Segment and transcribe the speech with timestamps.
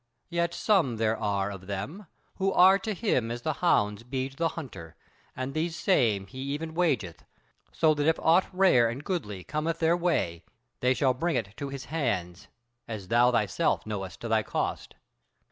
[0.31, 2.07] Yet some there are of them,
[2.37, 4.95] who are to him as the hounds be to the hunter,
[5.35, 7.23] and these same he even wageth,
[7.71, 10.43] so that if aught rare and goodly cometh their way
[10.79, 12.47] they shall bring it to his hands;
[12.87, 14.95] as thou thyself knowest to thy cost."